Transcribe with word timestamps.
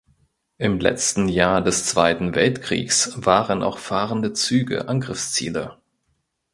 Im 0.57 0.79
letzten 0.79 1.27
Jahr 1.27 1.61
des 1.61 1.85
Zweiten 1.85 2.33
Weltkriegs 2.33 3.23
waren 3.23 3.61
auch 3.61 3.77
fahrende 3.77 4.33
Züge 4.33 4.87
Angriffsziele. 4.87 5.77